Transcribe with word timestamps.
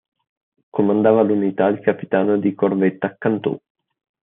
Comandava 0.75 1.21
l'unità 1.21 1.67
il 1.67 1.79
capitano 1.79 2.39
di 2.39 2.55
corvetta 2.55 3.13
Cantù. 3.19 3.55